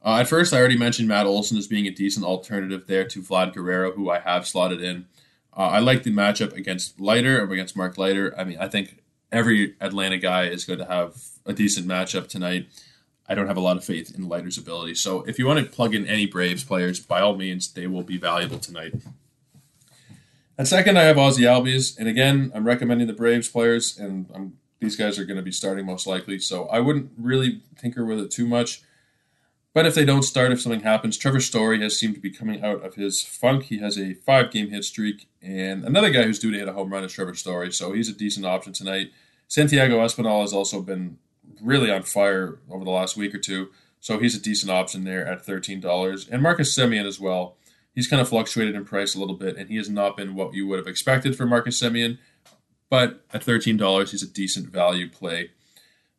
Uh, 0.04 0.20
at 0.20 0.28
first, 0.28 0.54
I 0.54 0.60
already 0.60 0.78
mentioned 0.78 1.08
Matt 1.08 1.26
Olson 1.26 1.58
as 1.58 1.68
being 1.68 1.88
a 1.88 1.92
decent 1.92 2.26
alternative 2.26 2.86
there 2.88 3.06
to 3.08 3.22
Vlad 3.22 3.54
Guerrero, 3.54 3.92
who 3.92 4.10
I 4.10 4.20
have 4.20 4.48
slotted 4.48 4.82
in. 4.82 5.08
Uh, 5.56 5.62
I 5.62 5.80
like 5.80 6.04
the 6.04 6.12
matchup 6.12 6.54
against 6.54 7.00
Leiter 7.00 7.42
or 7.42 7.52
against 7.52 7.76
Mark 7.76 7.98
Leiter. 7.98 8.34
I 8.38 8.44
mean, 8.44 8.58
I 8.60 8.68
think 8.68 9.02
every 9.32 9.76
Atlanta 9.82 10.18
guy 10.18 10.46
is 10.46 10.66
going 10.66 10.80
to 10.80 10.86
have 10.86 11.16
a 11.46 11.54
decent 11.54 11.88
matchup 11.88 12.28
tonight. 12.28 12.68
I 13.28 13.36
don't 13.36 13.48
have 13.48 13.58
a 13.58 13.62
lot 13.62 13.78
of 13.78 13.84
faith 13.84 14.14
in 14.16 14.30
Leiter's 14.30 14.58
ability. 14.58 14.96
So 14.96 15.22
if 15.24 15.40
you 15.40 15.48
want 15.48 15.60
to 15.60 15.72
plug 15.72 15.96
in 15.96 16.06
any 16.06 16.26
Braves 16.26 16.64
players, 16.64 17.00
by 17.00 17.22
all 17.22 17.36
means, 17.36 17.72
they 17.72 17.88
will 17.88 18.04
be 18.04 18.18
valuable 18.18 18.60
tonight. 18.60 18.94
At 20.58 20.68
second, 20.68 20.98
I 20.98 21.04
have 21.04 21.18
Ozzie 21.18 21.44
Albies, 21.44 21.98
and 21.98 22.08
again, 22.08 22.52
I'm 22.56 22.66
recommending 22.66 23.08
the 23.08 23.14
Braves 23.14 23.50
players, 23.50 23.98
and 23.98 24.30
I'm, 24.34 24.58
these 24.80 24.96
guys 24.96 25.20
are 25.20 25.26
going 25.26 25.38
to 25.38 25.44
be 25.44 25.52
starting 25.52 25.86
most 25.86 26.08
likely. 26.08 26.40
So 26.40 26.68
I 26.68 26.80
wouldn't 26.80 27.12
really 27.18 27.62
tinker 27.78 28.06
with 28.06 28.20
it 28.20 28.32
too 28.32 28.48
much. 28.48 28.82
But 29.74 29.86
if 29.86 29.94
they 29.94 30.06
don't 30.06 30.24
start, 30.24 30.54
if 30.54 30.62
something 30.62 30.82
happens, 30.82 31.18
Trevor 31.18 31.42
Story 31.42 31.82
has 31.82 32.00
seemed 32.00 32.16
to 32.16 32.22
be 32.22 32.32
coming 32.32 32.64
out 32.64 32.86
of 32.86 32.96
his 32.96 33.22
funk. 33.22 33.64
He 33.64 33.80
has 33.80 34.00
a 34.00 34.14
five 34.14 34.50
game 34.50 34.70
hit 34.70 34.86
streak, 34.86 35.28
and 35.42 35.84
another 35.84 36.10
guy 36.10 36.24
who's 36.24 36.40
due 36.40 36.52
to 36.52 36.58
hit 36.58 36.70
a 36.70 36.74
home 36.74 36.94
run 36.94 37.04
is 37.04 37.12
Trevor 37.12 37.34
Story, 37.34 37.74
so 37.74 37.92
he's 37.92 38.08
a 38.08 38.14
decent 38.14 38.46
option 38.46 38.72
tonight. 38.72 39.12
Santiago 39.50 39.98
Espinal 39.98 40.42
has 40.42 40.54
also 40.54 40.82
been 40.82 41.18
really 41.62 41.92
on 41.92 42.04
fire 42.04 42.60
over 42.70 42.84
the 42.84 42.92
last 42.92 43.18
week 43.18 43.34
or 43.34 43.40
two, 43.40 43.70
so 44.00 44.20
he's 44.20 44.36
a 44.36 44.42
decent 44.42 44.72
option 44.72 45.04
there 45.04 45.26
at 45.26 45.46
$13. 45.46 46.30
And 46.30 46.42
Marcus 46.42 46.76
Semien 46.76 47.06
as 47.06 47.20
well. 47.20 47.56
He's 47.94 48.08
kind 48.08 48.22
of 48.22 48.30
fluctuated 48.30 48.76
in 48.76 48.86
price 48.86 49.16
a 49.16 49.20
little 49.20 49.36
bit, 49.36 49.56
and 49.58 49.70
he 49.70 49.78
has 49.78 49.90
not 49.90 50.18
been 50.18 50.36
what 50.36 50.54
you 50.54 50.68
would 50.68 50.80
have 50.80 50.88
expected 50.88 51.36
for 51.36 51.46
Marcus 51.46 51.82
Semien. 51.82 52.18
but 52.90 53.26
at 53.34 53.44
$13, 53.44 54.12
he's 54.12 54.22
a 54.22 54.28
decent 54.28 54.68
value 54.68 55.10
play. 55.10 55.50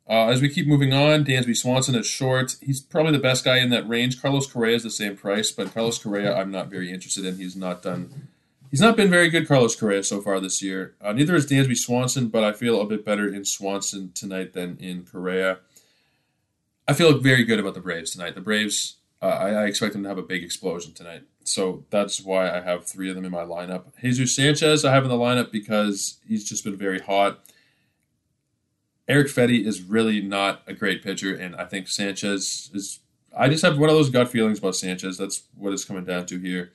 Uh, 0.09 0.27
as 0.27 0.41
we 0.41 0.49
keep 0.49 0.67
moving 0.67 0.93
on, 0.93 1.25
Dansby 1.25 1.55
Swanson 1.55 1.95
at 1.95 2.05
short. 2.05 2.55
He's 2.61 2.79
probably 2.79 3.11
the 3.11 3.19
best 3.19 3.43
guy 3.43 3.57
in 3.57 3.69
that 3.71 3.87
range. 3.87 4.21
Carlos 4.21 4.51
Correa 4.51 4.75
is 4.75 4.83
the 4.83 4.89
same 4.89 5.17
price, 5.17 5.51
but 5.51 5.73
Carlos 5.73 5.99
Correa 5.99 6.35
I'm 6.35 6.51
not 6.51 6.67
very 6.67 6.91
interested 6.91 7.25
in. 7.25 7.37
He's 7.37 7.55
not 7.55 7.81
done. 7.81 8.29
He's 8.69 8.81
not 8.81 8.97
been 8.97 9.09
very 9.09 9.29
good, 9.29 9.47
Carlos 9.47 9.75
Correa, 9.75 10.03
so 10.03 10.21
far 10.21 10.39
this 10.39 10.61
year. 10.61 10.95
Uh, 11.01 11.13
neither 11.13 11.35
is 11.35 11.47
Dansby 11.47 11.77
Swanson, 11.77 12.27
but 12.27 12.43
I 12.43 12.51
feel 12.51 12.81
a 12.81 12.85
bit 12.85 13.05
better 13.05 13.33
in 13.33 13.45
Swanson 13.45 14.11
tonight 14.13 14.53
than 14.53 14.77
in 14.77 15.05
Correa. 15.05 15.59
I 16.87 16.93
feel 16.93 17.17
very 17.19 17.43
good 17.43 17.59
about 17.59 17.73
the 17.73 17.79
Braves 17.79 18.11
tonight. 18.11 18.35
The 18.35 18.41
Braves, 18.41 18.97
uh, 19.21 19.27
I, 19.27 19.49
I 19.51 19.65
expect 19.65 19.93
them 19.93 20.03
to 20.03 20.09
have 20.09 20.17
a 20.17 20.23
big 20.23 20.43
explosion 20.43 20.93
tonight. 20.93 21.23
So 21.43 21.85
that's 21.89 22.21
why 22.21 22.49
I 22.49 22.61
have 22.61 22.85
three 22.85 23.09
of 23.09 23.15
them 23.15 23.25
in 23.25 23.31
my 23.31 23.43
lineup. 23.43 23.85
Jesus 24.01 24.35
Sanchez, 24.35 24.83
I 24.83 24.93
have 24.93 25.03
in 25.03 25.09
the 25.09 25.15
lineup 25.15 25.51
because 25.51 26.17
he's 26.27 26.47
just 26.47 26.63
been 26.63 26.77
very 26.77 26.99
hot. 26.99 27.39
Eric 29.07 29.27
Fedde 29.27 29.65
is 29.65 29.81
really 29.81 30.21
not 30.21 30.61
a 30.67 30.73
great 30.73 31.01
pitcher, 31.01 31.33
and 31.33 31.55
I 31.55 31.63
think 31.65 31.87
Sanchez 31.87 32.69
is. 32.73 32.99
I 33.37 33.47
just 33.47 33.63
have 33.63 33.77
one 33.77 33.89
of 33.89 33.95
those 33.95 34.09
gut 34.09 34.29
feelings 34.29 34.59
about 34.59 34.75
Sanchez. 34.75 35.17
That's 35.17 35.43
what 35.55 35.71
it's 35.71 35.85
coming 35.85 36.03
down 36.03 36.25
to 36.25 36.39
here. 36.39 36.71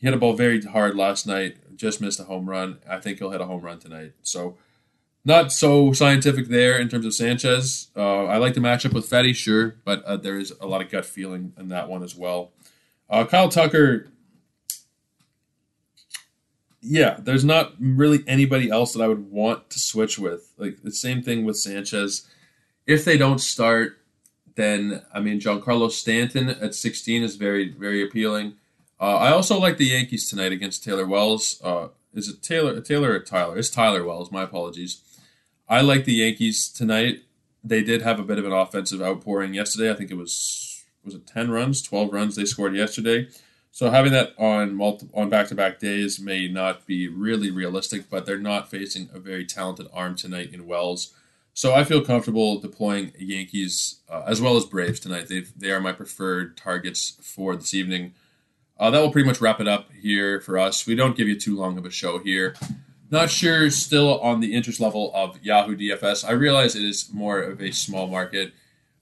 He 0.00 0.06
hit 0.06 0.14
a 0.14 0.18
ball 0.18 0.32
very 0.32 0.62
hard 0.62 0.96
last 0.96 1.26
night, 1.26 1.76
just 1.76 2.00
missed 2.00 2.20
a 2.20 2.24
home 2.24 2.48
run. 2.48 2.78
I 2.88 2.98
think 2.98 3.18
he'll 3.18 3.30
hit 3.30 3.40
a 3.40 3.46
home 3.46 3.60
run 3.60 3.78
tonight. 3.78 4.12
So, 4.22 4.56
not 5.24 5.52
so 5.52 5.92
scientific 5.92 6.48
there 6.48 6.78
in 6.78 6.88
terms 6.88 7.04
of 7.04 7.14
Sanchez. 7.14 7.88
Uh, 7.94 8.24
I 8.24 8.38
like 8.38 8.54
the 8.54 8.60
matchup 8.60 8.94
with 8.94 9.08
Fedde, 9.08 9.36
sure, 9.36 9.76
but 9.84 10.02
uh, 10.04 10.16
there 10.16 10.38
is 10.38 10.54
a 10.58 10.66
lot 10.66 10.80
of 10.80 10.90
gut 10.90 11.04
feeling 11.04 11.52
in 11.58 11.68
that 11.68 11.90
one 11.90 12.02
as 12.02 12.16
well. 12.16 12.52
Uh, 13.10 13.26
Kyle 13.26 13.50
Tucker, 13.50 14.08
yeah, 16.80 17.18
there's 17.20 17.44
not 17.44 17.74
really 17.78 18.24
anybody 18.26 18.70
else 18.70 18.94
that 18.94 19.02
I 19.02 19.08
would 19.08 19.30
want 19.30 19.68
to 19.70 19.78
switch 19.78 20.18
with. 20.18 20.54
Like 20.56 20.82
the 20.82 20.92
same 20.92 21.22
thing 21.22 21.44
with 21.44 21.58
Sanchez. 21.58 22.26
If 22.86 23.04
they 23.04 23.18
don't 23.18 23.40
start, 23.40 23.98
then 24.54 25.02
I 25.12 25.20
mean 25.20 25.40
Giancarlo 25.40 25.90
Stanton 25.90 26.48
at 26.48 26.74
16 26.74 27.22
is 27.22 27.36
very 27.36 27.70
very 27.70 28.02
appealing. 28.02 28.54
Uh, 29.00 29.16
I 29.16 29.30
also 29.32 29.58
like 29.58 29.78
the 29.78 29.86
Yankees 29.86 30.28
tonight 30.28 30.52
against 30.52 30.84
Taylor 30.84 31.06
Wells. 31.06 31.60
Uh, 31.64 31.88
is 32.12 32.28
it 32.28 32.42
Taylor 32.42 32.80
Taylor 32.80 33.12
or 33.12 33.20
Tyler? 33.20 33.56
It's 33.56 33.70
Tyler 33.70 34.04
Wells. 34.04 34.30
My 34.30 34.42
apologies. 34.42 35.00
I 35.68 35.80
like 35.80 36.04
the 36.04 36.14
Yankees 36.14 36.68
tonight. 36.68 37.22
They 37.64 37.82
did 37.82 38.02
have 38.02 38.18
a 38.20 38.24
bit 38.24 38.38
of 38.38 38.44
an 38.44 38.52
offensive 38.52 39.00
outpouring 39.00 39.54
yesterday. 39.54 39.90
I 39.90 39.94
think 39.94 40.10
it 40.10 40.16
was 40.16 40.84
was 41.02 41.14
it 41.14 41.26
10 41.26 41.50
runs, 41.50 41.80
12 41.80 42.12
runs 42.12 42.36
they 42.36 42.44
scored 42.44 42.74
yesterday. 42.74 43.28
So 43.72 43.90
having 43.90 44.12
that 44.12 44.34
on 44.36 44.74
multi- 44.74 45.08
on 45.14 45.30
back 45.30 45.48
to 45.48 45.54
back 45.54 45.78
days 45.78 46.20
may 46.20 46.48
not 46.48 46.86
be 46.86 47.08
really 47.08 47.50
realistic, 47.50 48.10
but 48.10 48.26
they're 48.26 48.38
not 48.38 48.70
facing 48.70 49.08
a 49.14 49.18
very 49.18 49.46
talented 49.46 49.86
arm 49.94 50.14
tonight 50.14 50.52
in 50.52 50.66
Wells. 50.66 51.14
So 51.54 51.72
I 51.72 51.84
feel 51.84 52.04
comfortable 52.04 52.60
deploying 52.60 53.12
Yankees 53.18 54.00
uh, 54.10 54.24
as 54.26 54.40
well 54.42 54.56
as 54.56 54.66
Braves 54.66 55.00
tonight. 55.00 55.28
They 55.28 55.44
they 55.56 55.70
are 55.70 55.80
my 55.80 55.92
preferred 55.92 56.58
targets 56.58 57.16
for 57.22 57.56
this 57.56 57.72
evening. 57.72 58.12
Uh, 58.80 58.90
that 58.90 58.98
will 58.98 59.12
pretty 59.12 59.28
much 59.28 59.42
wrap 59.42 59.60
it 59.60 59.68
up 59.68 59.92
here 59.92 60.40
for 60.40 60.58
us. 60.58 60.86
We 60.86 60.94
don't 60.94 61.14
give 61.14 61.28
you 61.28 61.38
too 61.38 61.54
long 61.54 61.76
of 61.76 61.84
a 61.84 61.90
show 61.90 62.18
here. 62.18 62.54
Not 63.10 63.28
sure 63.28 63.70
still 63.70 64.18
on 64.20 64.40
the 64.40 64.54
interest 64.54 64.80
level 64.80 65.12
of 65.14 65.38
Yahoo 65.42 65.76
DFS. 65.76 66.26
I 66.26 66.30
realize 66.32 66.74
it 66.74 66.84
is 66.84 67.12
more 67.12 67.40
of 67.40 67.60
a 67.60 67.72
small 67.72 68.06
market. 68.06 68.54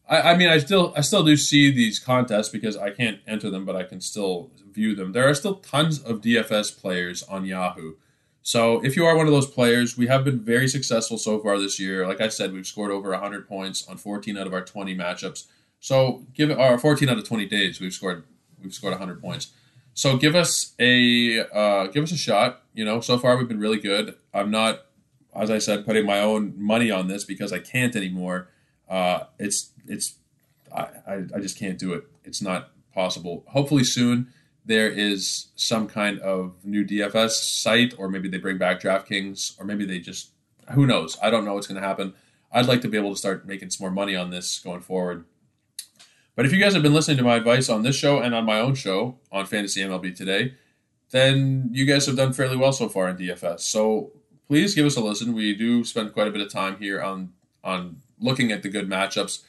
I, 0.09 0.33
I 0.33 0.37
mean, 0.37 0.49
I 0.49 0.59
still 0.59 0.93
I 0.97 1.03
still 1.03 1.23
do 1.23 1.37
see 1.37 1.71
these 1.71 2.01
contests 2.01 2.49
because 2.49 2.77
I 2.77 2.91
can't 2.91 3.21
enter 3.25 3.51
them, 3.51 3.65
but 3.65 3.77
I 3.77 3.85
can 3.85 4.01
still 4.01 4.51
view 4.73 4.97
them. 4.97 5.13
There 5.13 5.29
are 5.29 5.35
still 5.35 5.57
tons 5.57 6.01
of 6.03 6.23
DFS 6.23 6.81
players 6.81 7.23
on 7.23 7.45
Yahoo. 7.45 7.95
So 8.43 8.85
if 8.85 8.97
you 8.97 9.07
are 9.07 9.17
one 9.17 9.27
of 9.27 9.33
those 9.33 9.47
players, 9.47 9.97
we 9.97 10.09
have 10.09 10.25
been 10.25 10.41
very 10.41 10.67
successful 10.67 11.19
so 11.19 11.39
far 11.39 11.57
this 11.57 11.79
year. 11.79 12.05
Like 12.05 12.21
I 12.21 12.29
said, 12.29 12.53
we've 12.53 12.67
scored 12.67 12.91
over 12.91 13.11
100 13.11 13.47
points 13.47 13.87
on 13.87 13.97
14 13.97 14.37
out 14.39 14.47
of 14.47 14.55
our 14.55 14.65
20 14.65 14.97
matchups. 14.97 15.45
So 15.79 16.25
give 16.35 16.51
it, 16.51 16.59
or 16.59 16.79
14 16.79 17.09
out 17.09 17.19
of 17.19 17.29
20 17.29 17.47
days, 17.47 17.81
we've 17.81 17.93
scored 17.93 18.25
we've 18.61 18.75
scored 18.75 18.93
100 18.93 19.21
points. 19.21 19.53
So 19.99 20.17
give 20.17 20.37
us 20.37 20.77
a 20.79 21.41
uh, 21.41 21.89
give 21.89 22.05
us 22.05 22.13
a 22.13 22.17
shot. 22.17 22.63
You 22.73 22.85
know, 22.85 23.01
so 23.01 23.19
far 23.19 23.37
we've 23.37 23.49
been 23.49 23.59
really 23.59 23.81
good. 23.81 24.15
I'm 24.33 24.49
not, 24.49 24.83
as 25.35 25.51
I 25.51 25.59
said, 25.59 25.85
putting 25.85 26.07
my 26.07 26.21
own 26.21 26.55
money 26.57 26.89
on 26.89 27.09
this 27.09 27.25
because 27.25 27.53
I 27.53 27.59
can't 27.59 27.97
anymore. 27.97 28.49
Uh, 28.89 29.25
it's 29.41 29.73
it's 29.89 30.15
I, 30.73 30.83
I, 31.05 31.15
I 31.35 31.41
just 31.41 31.59
can't 31.59 31.81
do 31.81 31.95
it. 31.95 32.05
It's 32.23 32.41
not 32.41 32.71
possible. 32.95 33.45
Hopefully 33.49 33.83
soon 33.83 34.29
there 34.65 34.89
is 34.89 35.49
some 35.57 35.89
kind 35.89 36.21
of 36.21 36.55
new 36.63 36.85
DFS 36.85 37.31
site, 37.61 37.93
or 37.99 38.09
maybe 38.09 38.29
they 38.29 38.39
bring 38.39 38.57
back 38.57 38.81
DraftKings, 38.81 39.59
or 39.59 39.65
maybe 39.65 39.85
they 39.85 39.99
just 39.99 40.31
who 40.75 40.87
knows. 40.87 41.19
I 41.21 41.29
don't 41.29 41.45
know 41.45 41.55
what's 41.55 41.67
going 41.67 41.81
to 41.81 41.87
happen. 41.87 42.15
I'd 42.53 42.67
like 42.67 42.83
to 42.83 42.89
be 42.89 42.99
able 42.99 43.15
to 43.15 43.19
start 43.19 43.49
making 43.49 43.71
some 43.71 43.83
more 43.83 43.91
money 43.91 44.15
on 44.15 44.31
this 44.31 44.61
going 44.61 44.81
forward. 44.81 45.25
But 46.39 46.47
if 46.47 46.53
you 46.53 46.61
guys 46.61 46.73
have 46.75 46.85
been 46.85 46.95
listening 46.95 47.17
to 47.17 47.25
my 47.25 47.35
advice 47.35 47.69
on 47.69 47.83
this 47.83 47.97
show 47.97 48.21
and 48.21 48.33
on 48.33 48.45
my 48.45 48.61
own 48.61 48.77
show 48.77 49.19
on 49.33 49.45
Fantasy 49.45 49.81
MLB 49.81 50.15
today, 50.15 50.55
then 51.11 51.69
you 51.73 51.85
guys 51.85 52.07
have 52.07 52.15
done 52.15 52.33
fairly 52.33 52.57
well 52.57 52.73
so 52.73 52.89
far 52.89 53.09
in 53.09 53.17
DFS. 53.17 53.63
So 53.63 54.13
please 54.47 54.77
give 54.77 54.87
us 54.87 54.95
a 54.95 55.01
listen. 55.01 55.33
We 55.33 55.53
do 55.57 55.83
spend 55.83 56.13
quite 56.13 56.29
a 56.29 56.31
bit 56.31 56.41
of 56.41 56.49
time 56.53 56.77
here 56.77 57.03
on 57.03 57.33
on 57.65 58.03
looking 58.21 58.53
at 58.53 58.63
the 58.63 58.69
good 58.69 58.89
matchups 58.89 59.43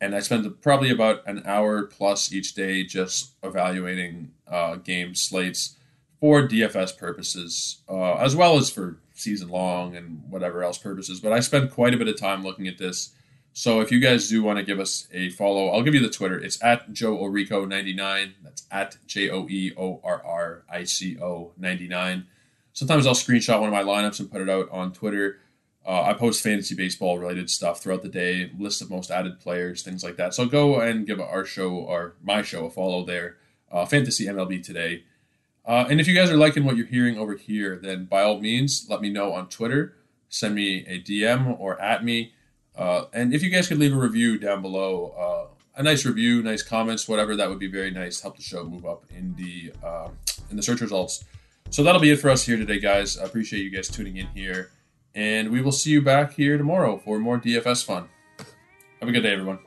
and 0.00 0.14
I 0.14 0.20
spend 0.20 0.62
probably 0.62 0.88
about 0.88 1.26
an 1.26 1.42
hour 1.44 1.82
plus 1.82 2.32
each 2.32 2.54
day 2.54 2.84
just 2.84 3.32
evaluating 3.42 4.30
uh, 4.46 4.76
game 4.76 5.16
slates 5.16 5.76
for 6.20 6.46
DFS 6.46 6.96
purposes, 6.96 7.82
uh, 7.88 8.14
as 8.18 8.36
well 8.36 8.56
as 8.56 8.70
for 8.70 8.98
season 9.14 9.48
long 9.48 9.96
and 9.96 10.22
whatever 10.30 10.62
else 10.62 10.78
purposes. 10.78 11.18
But 11.18 11.32
I 11.32 11.40
spend 11.40 11.72
quite 11.72 11.92
a 11.92 11.96
bit 11.96 12.06
of 12.06 12.16
time 12.16 12.44
looking 12.44 12.68
at 12.68 12.78
this. 12.78 13.14
So 13.58 13.80
if 13.80 13.90
you 13.90 14.00
guys 14.00 14.28
do 14.28 14.42
want 14.42 14.58
to 14.58 14.62
give 14.62 14.78
us 14.78 15.08
a 15.14 15.30
follow, 15.30 15.70
I'll 15.70 15.80
give 15.80 15.94
you 15.94 16.02
the 16.02 16.10
Twitter. 16.10 16.38
It's 16.38 16.62
at 16.62 16.92
Joe 16.92 17.16
Orrico 17.16 17.66
99. 17.66 18.34
That's 18.44 18.66
at 18.70 18.98
J 19.06 19.30
O 19.30 19.48
E 19.48 19.72
O 19.78 19.98
R 20.04 20.22
R 20.22 20.64
I 20.70 20.84
C 20.84 21.18
O 21.18 21.52
99. 21.56 22.26
Sometimes 22.74 23.06
I'll 23.06 23.14
screenshot 23.14 23.58
one 23.58 23.70
of 23.70 23.72
my 23.72 23.82
lineups 23.82 24.20
and 24.20 24.30
put 24.30 24.42
it 24.42 24.50
out 24.50 24.68
on 24.70 24.92
Twitter. 24.92 25.38
Uh, 25.86 26.02
I 26.02 26.12
post 26.12 26.42
fantasy 26.42 26.74
baseball 26.74 27.18
related 27.18 27.48
stuff 27.48 27.82
throughout 27.82 28.02
the 28.02 28.10
day, 28.10 28.52
list 28.58 28.82
of 28.82 28.90
most 28.90 29.10
added 29.10 29.40
players, 29.40 29.82
things 29.82 30.04
like 30.04 30.16
that. 30.16 30.34
So 30.34 30.44
go 30.44 30.78
and 30.78 31.06
give 31.06 31.18
our 31.18 31.46
show 31.46 31.70
or 31.70 32.16
my 32.22 32.42
show 32.42 32.66
a 32.66 32.70
follow 32.70 33.06
there, 33.06 33.38
uh, 33.72 33.86
Fantasy 33.86 34.26
MLB 34.26 34.62
today. 34.62 35.04
Uh, 35.64 35.86
and 35.88 35.98
if 35.98 36.06
you 36.06 36.14
guys 36.14 36.30
are 36.30 36.36
liking 36.36 36.66
what 36.66 36.76
you're 36.76 36.84
hearing 36.84 37.16
over 37.16 37.36
here, 37.36 37.80
then 37.82 38.04
by 38.04 38.20
all 38.20 38.38
means, 38.38 38.86
let 38.90 39.00
me 39.00 39.08
know 39.08 39.32
on 39.32 39.48
Twitter. 39.48 39.94
Send 40.28 40.54
me 40.54 40.84
a 40.86 41.00
DM 41.00 41.58
or 41.58 41.80
at 41.80 42.04
me. 42.04 42.34
Uh, 42.76 43.04
and 43.12 43.32
if 43.34 43.42
you 43.42 43.50
guys 43.50 43.68
could 43.68 43.78
leave 43.78 43.94
a 43.94 43.98
review 43.98 44.38
down 44.38 44.62
below, 44.62 45.14
uh, 45.18 45.56
a 45.76 45.82
nice 45.82 46.04
review, 46.04 46.42
nice 46.42 46.62
comments, 46.62 47.08
whatever, 47.08 47.36
that 47.36 47.48
would 47.48 47.58
be 47.58 47.68
very 47.68 47.90
nice. 47.90 48.20
Help 48.20 48.36
the 48.36 48.42
show 48.42 48.64
move 48.64 48.86
up 48.86 49.04
in 49.10 49.34
the 49.36 49.72
uh, 49.86 50.08
in 50.50 50.56
the 50.56 50.62
search 50.62 50.80
results. 50.80 51.24
So 51.70 51.82
that'll 51.82 52.00
be 52.00 52.10
it 52.10 52.20
for 52.20 52.30
us 52.30 52.44
here 52.44 52.56
today, 52.56 52.78
guys. 52.78 53.18
I 53.18 53.24
appreciate 53.24 53.62
you 53.62 53.70
guys 53.70 53.88
tuning 53.88 54.16
in 54.16 54.26
here. 54.28 54.70
And 55.14 55.50
we 55.50 55.62
will 55.62 55.72
see 55.72 55.90
you 55.90 56.02
back 56.02 56.34
here 56.34 56.58
tomorrow 56.58 56.98
for 56.98 57.18
more 57.18 57.38
DFS 57.38 57.84
fun. 57.84 58.08
Have 59.00 59.08
a 59.08 59.12
good 59.12 59.22
day, 59.22 59.32
everyone. 59.32 59.65